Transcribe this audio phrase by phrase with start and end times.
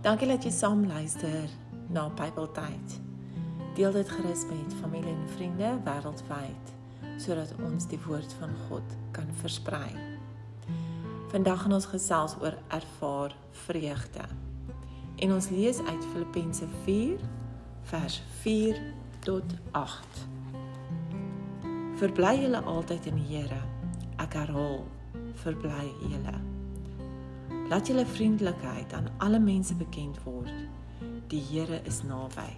[0.00, 1.50] Dankie dat jy saam luister
[1.92, 2.94] na Bybeltyd.
[3.76, 6.70] Deel dit gerus met familie en vriende wêreldwyd
[7.20, 9.90] sodat ons die woord van God kan versprei.
[11.28, 14.24] Vandag gaan ons gesels oor ervaar vreugde.
[15.20, 17.20] En ons lees uit Filippense 4
[17.92, 18.80] vers 4
[19.28, 20.22] tot 8.
[22.00, 23.60] Verbly julle altyd in die Here.
[24.16, 24.80] Ek herhaal,
[25.44, 26.49] verbly julle.
[27.70, 30.54] Laat julle vriendelikheid aan alle mense bekend word.
[31.30, 32.48] Die Here is naby.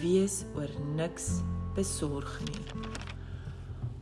[0.00, 1.28] Wees oor niks
[1.76, 2.64] besorg nie.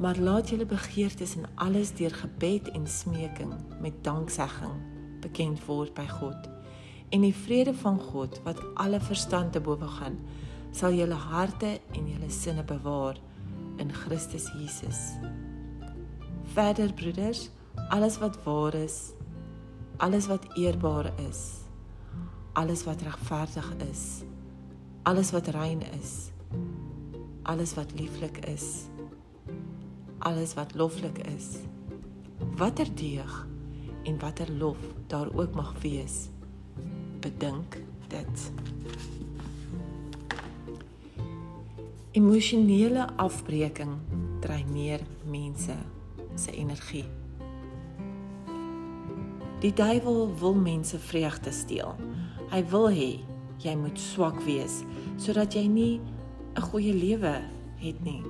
[0.00, 4.78] Maar laat julle begeertes in alles deur gebed en smeking met danksegging
[5.20, 6.48] bekend word by God.
[7.12, 10.16] En die vrede van God wat alle verstand te bowe gaan,
[10.72, 13.20] sal julle harte en julle sinne bewaar
[13.76, 15.12] in Christus Jesus.
[16.56, 17.50] Verder broeders,
[17.92, 19.12] alles wat waar is,
[19.96, 21.52] alles wat eerbaar is,
[22.52, 24.22] alles wat regverdig is,
[25.02, 26.30] alles wat rein is,
[27.42, 28.84] alles wat lieflik is,
[30.18, 31.46] alles wat loflik is,
[32.56, 33.46] watter deeg
[34.02, 36.28] en watter lof daar ook mag wees,
[37.20, 38.50] bedink dit.
[42.10, 43.96] Emosionele afbreking
[44.40, 45.76] dreineer mense
[46.34, 47.04] se energie.
[49.66, 51.96] Die duiwel wil mense vreugde steel.
[52.52, 53.08] Hy wil hê
[53.58, 54.84] jy moet swak wees
[55.18, 56.00] sodat jy nie
[56.54, 57.32] 'n goeie lewe
[57.82, 58.22] het nie.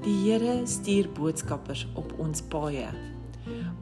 [0.00, 2.88] Die Here stuur boodskappers op ons paaie.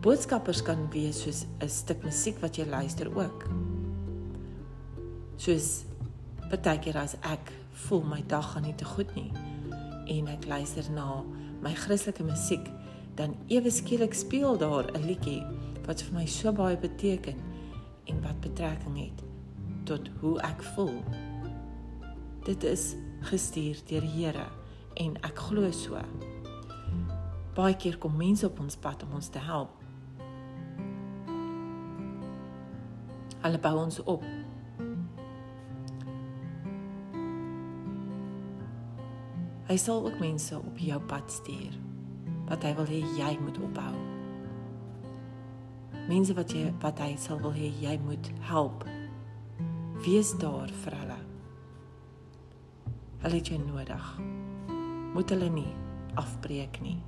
[0.01, 3.47] Boodskappers kan wees soos 'n stuk musiek wat jy luister ook.
[5.37, 5.85] Soos
[6.51, 9.31] partykeer as ek voel my dag gaan nie te goed nie
[10.07, 11.23] en ek luister na
[11.63, 12.82] my Christelike musiek
[13.15, 15.43] dan ewe skielik speel daar 'n liedjie
[15.87, 17.37] wat vir my so baie beteken
[18.05, 19.23] en wat betrekking het
[19.85, 21.03] tot hoe ek voel.
[22.45, 24.47] Dit is gestuur deur die Here
[24.95, 25.99] en ek glo so.
[27.55, 29.71] Baie keer kom mense op ons pad om ons te help.
[33.43, 34.25] Hulle bou ons op.
[39.67, 41.92] Hy sal ook mense op jou pad stuur
[42.49, 43.95] wat hy wil hê jy moet opbou.
[46.09, 48.85] Mense wat jy wat hy sal wil hê jy moet help.
[50.03, 51.21] Wees daar vir hulle.
[53.23, 54.09] Hulle het jou nodig.
[55.15, 55.71] Moet hulle nie
[56.19, 56.99] afbreek nie.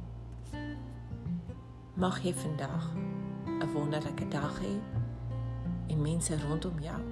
[1.99, 2.95] Mag jy vandag
[3.47, 4.75] 'n wonderlike dag hê
[5.89, 7.03] en mense rondom jou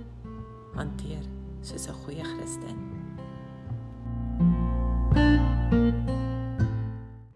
[0.74, 1.24] hanteer
[1.60, 2.78] soos 'n goeie Christen.